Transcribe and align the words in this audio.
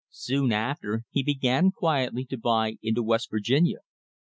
Soon 0.09 0.51
after 0.51 1.03
he 1.11 1.21
began 1.21 1.69
quietly 1.69 2.25
to 2.25 2.35
buy 2.35 2.77
into 2.81 3.03
West 3.03 3.29
Virginia. 3.29 3.81